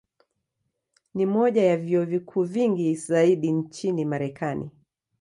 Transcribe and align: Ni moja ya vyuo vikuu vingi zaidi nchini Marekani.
Ni 1.13 1.25
moja 1.25 1.63
ya 1.63 1.77
vyuo 1.77 2.05
vikuu 2.05 2.43
vingi 2.43 2.95
zaidi 2.95 3.51
nchini 3.51 4.05
Marekani. 4.05 4.69